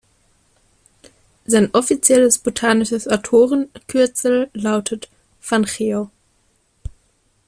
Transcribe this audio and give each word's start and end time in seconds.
Sein 1.45 1.69
offizielles 1.75 2.39
botanisches 2.39 3.07
Autorenkürzel 3.07 4.49
lautet 4.51 5.11
„Van 5.47 5.61
Geel“. 5.61 6.07